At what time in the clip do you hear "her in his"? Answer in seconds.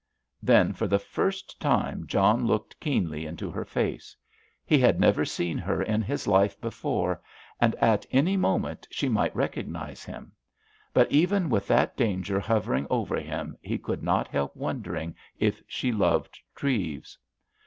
5.59-6.25